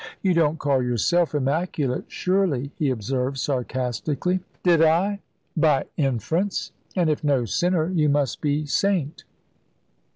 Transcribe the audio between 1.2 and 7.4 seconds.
immaculate, surely," he observed sarcastically. "Did I?" "By inference; and if